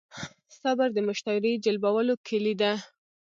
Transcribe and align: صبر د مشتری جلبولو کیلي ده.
صبر 0.59 0.87
د 0.93 0.97
مشتری 1.07 1.53
جلبولو 1.65 2.13
کیلي 2.27 2.53
ده. 2.61 2.71